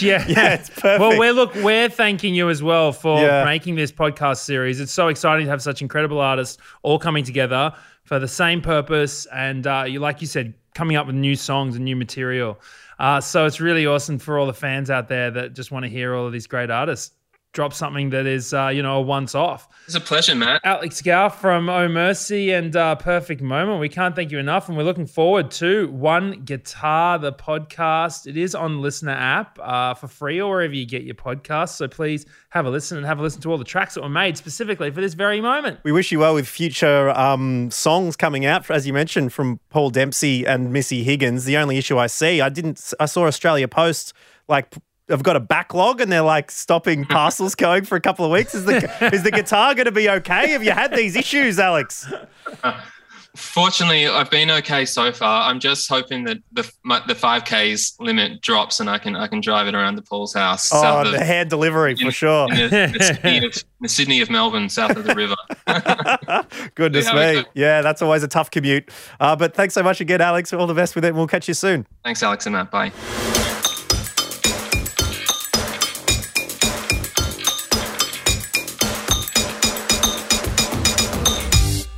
[0.00, 0.24] yeah.
[0.28, 1.00] yeah, it's perfect.
[1.00, 3.44] Well, we're look, we're thanking you as well for Yeah.
[3.44, 4.80] making this podcast series.
[4.80, 7.72] It's so exciting to have such incredible artists all coming together
[8.04, 11.76] for the same purpose, and uh, you, like you said, coming up with new songs
[11.76, 12.60] and new material.
[12.98, 15.88] Uh, so it's really awesome for all the fans out there that just want to
[15.88, 17.13] hear all of these great artists
[17.54, 19.68] drop something that is, uh, you know, a once off.
[19.86, 20.60] It's a pleasure, Matt.
[20.64, 23.80] Alex Gow from Oh Mercy and uh, Perfect Moment.
[23.80, 28.26] We can't thank you enough, and we're looking forward to One Guitar, the podcast.
[28.26, 31.76] It is on Listener app uh, for free or wherever you get your podcasts.
[31.76, 34.08] So please have a listen and have a listen to all the tracks that were
[34.08, 35.78] made specifically for this very moment.
[35.84, 39.90] We wish you well with future um, songs coming out, as you mentioned, from Paul
[39.90, 41.44] Dempsey and Missy Higgins.
[41.44, 44.12] The only issue I see, I didn't, I saw Australia Post
[44.48, 44.74] like.
[45.10, 48.54] I've got a backlog and they're like stopping parcels going for a couple of weeks.
[48.54, 50.50] Is the is the guitar going to be okay?
[50.50, 52.10] Have you had these issues, Alex?
[53.36, 55.50] Fortunately, I've been okay so far.
[55.50, 59.40] I'm just hoping that the my, the 5Ks limit drops and I can I can
[59.40, 60.70] drive it around the Paul's house.
[60.72, 62.48] Oh, the of, hand delivery for sure.
[62.52, 65.34] in the, the Sydney of, the Sydney of Melbourne, south of the river.
[66.76, 67.44] Goodness me.
[67.54, 68.88] Yeah, that's always a tough commute.
[69.18, 70.52] Uh, but thanks so much again, Alex.
[70.52, 71.12] All the best with it.
[71.12, 71.86] We'll catch you soon.
[72.04, 72.70] Thanks, Alex and Matt.
[72.70, 72.92] Bye.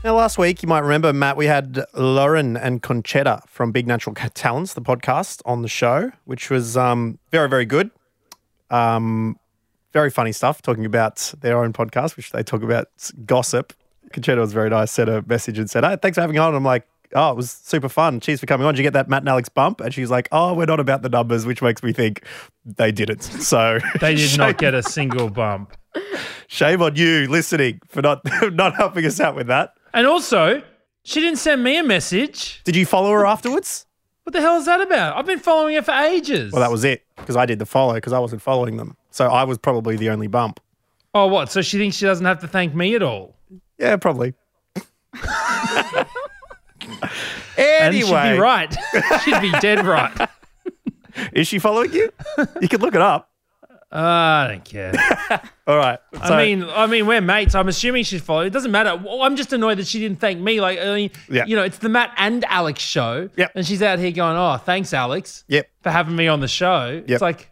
[0.07, 4.15] Now, last week, you might remember, Matt, we had Lauren and Conchetta from Big Natural
[4.15, 7.91] Talents, the podcast, on the show, which was um, very, very good.
[8.71, 9.37] Um,
[9.93, 12.87] very funny stuff, talking about their own podcast, which they talk about
[13.25, 13.73] gossip.
[14.13, 16.55] Conchetta was very nice, sent a message and said, hey, thanks for having me on.
[16.55, 18.21] I'm like, oh, it was super fun.
[18.21, 18.75] Cheers for coming on.
[18.75, 19.81] Did you get that Matt and Alex bump?
[19.81, 22.25] And she was like, oh, we're not about the numbers, which makes me think
[22.65, 23.23] they didn't.
[23.43, 25.77] So They did not get a single bump.
[26.47, 28.21] shame on you listening for not,
[28.53, 29.73] not helping us out with that.
[29.97, 30.63] And also,
[31.05, 32.61] she didn't send me a message.
[32.65, 33.87] Did you follow her afterwards?
[34.25, 35.17] What the hell is that about?
[35.17, 36.53] I've been following her for ages.
[36.53, 38.99] Well, that was it because I did the follow because I wasn't following them.
[39.11, 40.61] So I was probably the only bump.
[41.15, 41.51] Oh, what?
[41.51, 43.37] So she thinks she doesn't have to thank me at all?
[43.79, 44.35] Yeah, probably.
[47.59, 48.77] And anyway, she'd be right.
[49.25, 50.29] she'd be dead right.
[51.33, 52.13] is she following you?
[52.61, 53.31] You can look it up.
[53.93, 54.93] Uh, I don't care.
[55.67, 55.99] All right.
[56.13, 57.55] So, I mean, I mean, we're mates.
[57.55, 58.49] I'm assuming she's following.
[58.49, 58.97] It doesn't matter.
[58.97, 60.61] Well, I'm just annoyed that she didn't thank me.
[60.61, 61.45] Like, I mean, Yeah.
[61.47, 63.31] you know, it's the Matt and Alex show.
[63.37, 63.53] Yep.
[63.55, 65.69] And she's out here going, "Oh, thanks, Alex, yep.
[65.83, 67.09] for having me on the show." Yep.
[67.11, 67.51] It's like,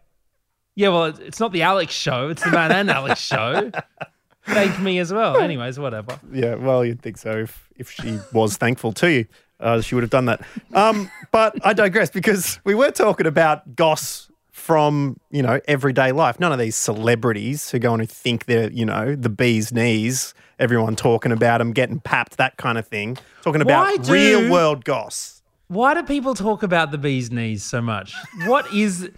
[0.75, 2.29] yeah, well, it's- it's not the Alex show.
[2.31, 3.71] It's the Matt and Alex show.
[4.47, 5.39] Thank me as well.
[5.39, 6.19] Anyways, whatever.
[6.33, 6.57] Yeah.
[6.57, 9.27] Well, you'd think so if if she was thankful to you.
[9.61, 10.43] uh, she would have done that.
[10.75, 14.29] Um, but I digress because we were talking about goss
[14.65, 16.41] from you know everyday life.
[16.41, 20.33] None of these celebrities who go on and think they're you know the bee's knees.
[20.59, 23.19] Everyone talking about them, getting papped, that kind of thing.
[23.43, 25.43] Talking about do- real world goss.
[25.69, 28.15] Why do people talk about the bee's knees so much?
[28.47, 29.11] What is,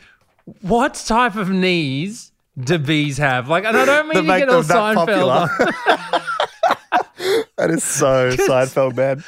[0.62, 3.48] what type of knees do bees have?
[3.48, 6.22] Like, and I don't mean to get all Seinfeld.
[7.56, 7.68] popular.
[7.68, 9.24] That is so Seinfeld, man.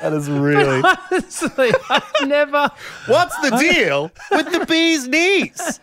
[0.00, 0.82] That is really.
[1.10, 2.70] Honestly, I've never.
[3.06, 5.80] What's the deal with the bee's knees?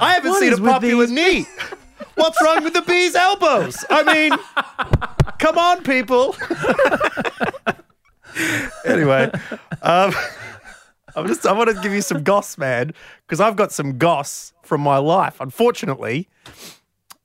[0.00, 1.46] I haven't What seen is a with popular these- knee.
[2.14, 3.84] What's wrong with the bee's elbows?
[3.88, 4.32] I mean,
[5.38, 6.36] come on, people.
[8.84, 9.30] anyway,
[9.82, 10.12] um,
[11.16, 12.92] I'm just I want to give you some goss, man,
[13.26, 15.40] because I've got some goss from my life.
[15.40, 16.28] Unfortunately,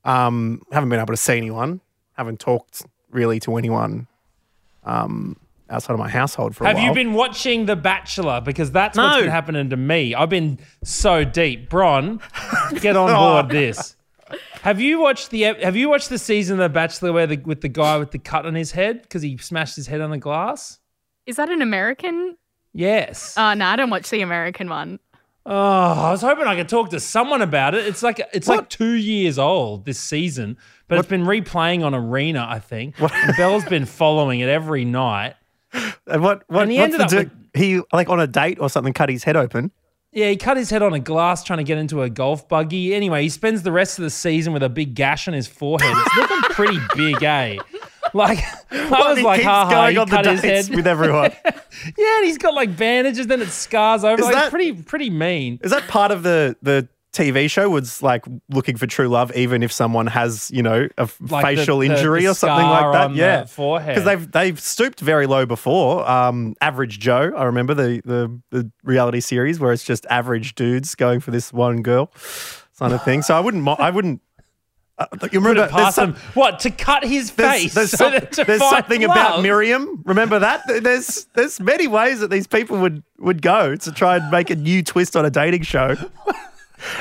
[0.04, 1.80] um, haven't been able to see anyone.
[2.14, 4.06] Haven't talked really to anyone
[4.84, 5.36] um,
[5.70, 6.76] outside of my household for a while.
[6.76, 8.40] Have you been watching The Bachelor?
[8.40, 9.04] Because that's No.
[9.04, 10.14] what's been happening to me.
[10.14, 11.68] I've been so deep.
[11.68, 12.20] Bron,
[12.80, 13.96] get on board this.
[14.62, 17.60] Have you watched the Have you watched the season of The Bachelor where the with
[17.62, 20.18] the guy with the cut on his head because he smashed his head on the
[20.18, 20.78] glass?
[21.26, 22.36] Is that an American?
[22.74, 23.34] Yes.
[23.36, 24.98] Oh, no, I don't watch the American one.
[25.46, 27.86] Oh, I was hoping I could talk to someone about it.
[27.86, 30.58] It's like it's like two years old this season,
[30.88, 33.00] but it's been replaying on Arena, I think.
[33.00, 35.34] And Belle's been following it every night.
[36.06, 36.42] And what?
[36.48, 36.62] What?
[36.62, 38.94] And he ended the up do- he like on a date or something?
[38.94, 39.70] Cut his head open.
[40.10, 42.94] Yeah, he cut his head on a glass trying to get into a golf buggy.
[42.94, 45.92] Anyway, he spends the rest of the season with a big gash on his forehead.
[45.94, 47.58] It's looking pretty big, eh?
[48.14, 48.38] Like
[48.72, 51.32] I What, was like, ha ha, he cut his head with everyone.
[51.44, 54.18] yeah, and he's got like bandages, then it scars over.
[54.20, 55.60] Is like that- pretty, pretty mean.
[55.62, 57.68] Is that part of the the TV show?
[57.70, 61.78] Was like looking for true love, even if someone has you know a Like facial
[61.78, 63.08] the- injury the or something like that.
[63.08, 63.94] the yeah, forehead.
[63.94, 66.08] because they've they've stooped very low before.
[66.08, 70.94] Um, Average Joe, I remember the the the reality series where it's just average dudes
[70.94, 72.12] going for this one girl,
[72.78, 73.22] kind of thing.
[73.22, 73.62] So I wouldn't.
[73.62, 74.20] mo- I wouldn't.
[74.98, 76.20] Uh, you remember past some- him.
[76.34, 77.74] What to cut his There's, face?
[77.74, 79.42] there's, so some- there's something about?
[79.42, 80.02] Miriam.
[80.04, 80.62] Remember that?
[80.66, 84.56] There's there's many ways that these people would would go to try and make a
[84.56, 85.94] new twist on a dating show.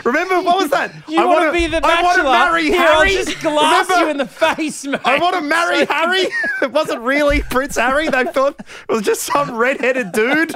[0.03, 0.93] Remember what was that?
[1.07, 1.97] You I want to be the bachelor.
[1.97, 3.17] I want to marry Harry.
[3.17, 4.05] I'll just glass Remember?
[4.05, 5.01] you in the face, mate.
[5.05, 6.27] I want to marry Harry.
[6.61, 8.09] It wasn't really Prince Harry.
[8.09, 10.53] They thought it was just some redheaded dude.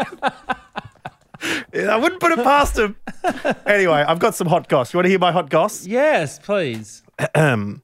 [1.41, 2.95] I wouldn't put it past him.
[3.65, 4.93] Anyway, I've got some hot goss.
[4.93, 5.85] You want to hear my hot goss?
[5.85, 7.03] Yes, please.
[7.35, 7.83] Ahem.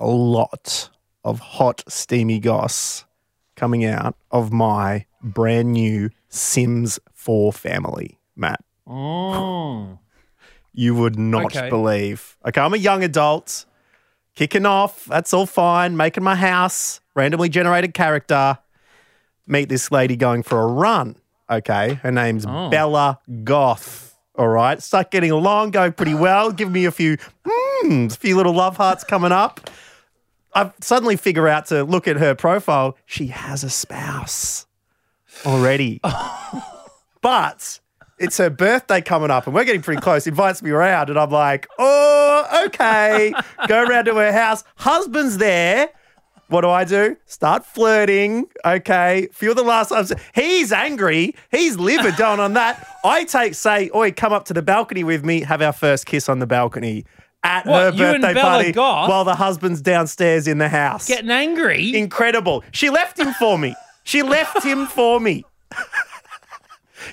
[0.00, 0.90] a lot
[1.24, 3.04] of hot, steamy goss
[3.56, 8.64] coming out of my brand new Sims 4 family, Matt.
[8.86, 9.98] Mm.
[10.78, 11.68] You would not Okay.
[11.70, 12.36] believe.
[12.46, 13.64] Okay, I'm a young adult,
[14.36, 15.06] kicking off.
[15.06, 15.96] That's all fine.
[15.96, 18.58] Making my house, randomly generated character.
[19.44, 21.16] Meet this lady going for a run.
[21.50, 22.68] Okay, her name's Oh.
[22.70, 24.14] Bella Goth.
[24.36, 26.52] All right, start getting along, going pretty well.
[26.52, 27.16] Give me a few,
[27.82, 29.68] mm, a few little love hearts coming up.
[30.54, 32.96] I suddenly figure out to look at her profile.
[33.04, 34.66] She has a spouse
[35.44, 36.00] already,
[37.20, 37.80] but
[38.18, 40.26] it's her birthday coming up, and we're getting pretty close.
[40.26, 43.32] Invites me around, and I'm like, oh, okay.
[43.66, 44.64] Go around to her house.
[44.76, 45.88] Husband's there.
[46.48, 47.16] What do I do?
[47.26, 48.46] Start flirting.
[48.64, 49.28] Okay.
[49.42, 50.12] Of the last times.
[50.34, 51.34] He's angry.
[51.50, 52.88] He's livid down on that.
[53.04, 55.42] I take, say, Oi, come up to the balcony with me.
[55.42, 57.04] Have our first kiss on the balcony
[57.44, 61.06] at What, her birthday party while the husband's downstairs in the house.
[61.06, 61.94] Getting angry.
[61.94, 62.64] Incredible.
[62.72, 63.74] She left him for me.
[64.04, 65.44] She left him for me.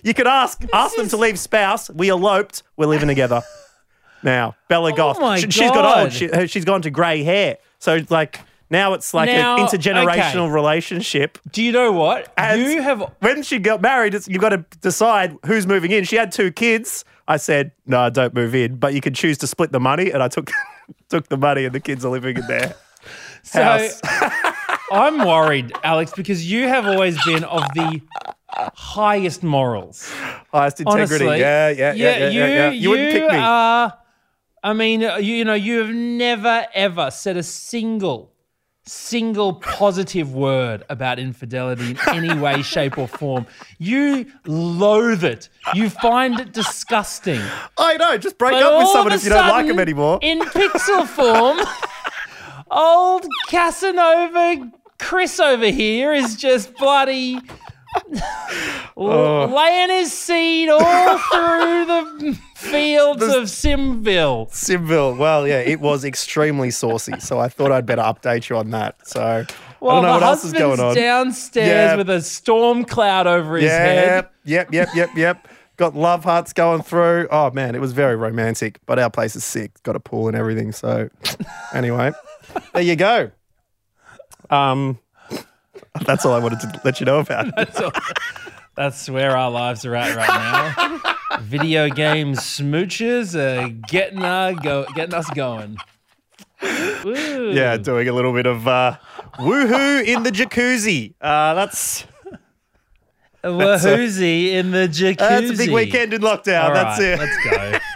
[0.06, 1.90] You could ask ask them to leave spouse.
[1.90, 2.62] We eloped.
[2.78, 3.42] We're living together
[4.24, 4.56] now.
[4.70, 5.18] Bella Goth.
[5.18, 6.06] Oh my She, has got old.
[6.06, 6.14] God.
[6.14, 7.58] She, her- she's gone to grey hair.
[7.80, 8.40] So like
[8.70, 10.52] now it's like Now, an intergenerational okay.
[10.54, 11.40] relationship.
[11.52, 12.32] Do you know what?
[12.38, 16.04] And you have when she got married, it's, you've got to decide who's moving in.
[16.04, 17.04] She had two kids.
[17.28, 20.12] I said, no, don't move in, but you can choose to split the money.
[20.12, 20.52] And I took
[21.10, 22.76] took the money, and the kids are living in there.
[23.42, 24.02] So house.
[24.92, 28.02] I'm worried, Alex, because you have always been of the
[28.56, 30.12] highest morals.
[30.52, 31.26] Highest integrity.
[31.26, 32.70] Honestly, yeah, yeah, yeah, yeah, you, yeah, yeah.
[32.72, 33.38] You, wouldn't pick me.
[33.38, 33.98] Are,
[34.64, 38.34] I mean, uh, you, you know, you have never ever said a single,
[38.86, 43.46] single positive word about infidelity in any way, shape, or form.
[43.78, 45.50] You loathe it.
[45.74, 47.42] You find it disgusting.
[47.78, 48.18] I know.
[48.18, 50.20] Just break But up with someone if you don't like sudden, them anymore.
[50.22, 51.60] In pixel form,
[52.72, 57.40] old Casanova Chris over here is just bloody
[58.98, 59.46] Oh.
[59.54, 60.80] laying his seed all
[61.18, 64.50] through the fields of Simville.
[64.52, 65.18] Simville.
[65.18, 67.20] Well, yeah, it was extremely saucy.
[67.20, 69.06] So I thought I'd better update you on that.
[69.08, 69.46] So
[69.80, 70.96] While know the what else is husband's going on.
[70.96, 71.96] downstairs Yeah.
[71.98, 74.28] with a storm cloud over his head.
[74.46, 75.48] Yep, yep, yep, yep, yep.
[75.78, 77.28] Got love hearts going through.
[77.32, 78.80] Oh man, it was very romantic.
[78.86, 79.72] But our place is sick.
[79.84, 80.72] Got a pool and everything.
[80.72, 81.10] So
[81.74, 82.14] anyway,
[82.74, 83.32] there you go.
[84.50, 85.00] Um,
[86.02, 87.48] that's all I wanted to let you know about.
[87.56, 87.92] That's all,
[88.76, 91.40] that's where our lives are at right now.
[91.40, 95.78] Video game smooches are getting, uh, go, getting us going.
[96.62, 97.52] Woo.
[97.54, 98.98] Yeah, doing a little bit of uh,
[99.36, 101.14] woohoo in the jacuzzi.
[101.22, 102.06] Uh, that's
[103.44, 105.18] A wahoozy in the jacuzzi.
[105.18, 106.66] that's a big weekend in lockdown.
[106.66, 107.20] All that's right, it.
[107.20, 107.80] Let's go.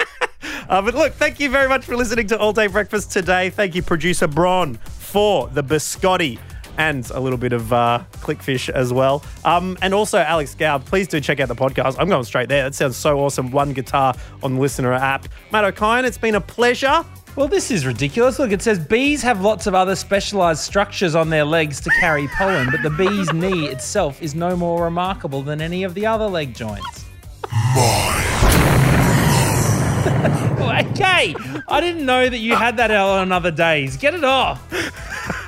[0.70, 3.50] Uh, but look, thank you very much for listening to All Day Breakfast today.
[3.50, 6.38] Thank you, producer Bron, for the biscotti
[6.78, 9.24] and a little bit of uh, clickfish as well.
[9.46, 11.96] Um, and also, Alex Gow, please do check out the podcast.
[12.00, 12.64] I'm going straight there.
[12.64, 13.52] That sounds so awesome.
[13.52, 14.14] One guitar
[14.44, 15.28] on the listener app.
[15.52, 17.04] Matt Okine, it's been a pleasure.
[17.36, 18.40] Well, this is ridiculous.
[18.40, 22.28] Look, it says bees have lots of other specialized structures on their legs to carry
[22.28, 26.28] pollen, but the bee's knee itself is no more remarkable than any of the other
[26.28, 27.06] leg joints.
[30.90, 31.36] okay,
[31.68, 33.96] I didn't know that you had that on other days.
[33.98, 34.62] Get it off.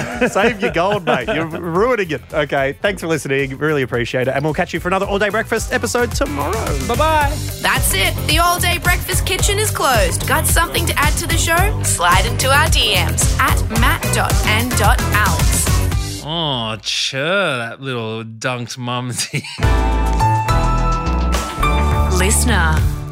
[0.28, 1.28] Save your gold, mate.
[1.28, 2.22] You're ruining it.
[2.32, 3.56] Okay, thanks for listening.
[3.58, 4.34] Really appreciate it.
[4.34, 6.78] And we'll catch you for another All Day Breakfast episode tomorrow.
[6.86, 7.36] Bye bye.
[7.60, 8.14] That's it.
[8.26, 10.26] The all day breakfast kitchen is closed.
[10.28, 11.82] Got something to add to the show?
[11.82, 15.66] Slide into our DMs at matt.and.alex.
[16.28, 19.44] Oh, sure, that little dunked mumsy.
[22.18, 23.05] Listener.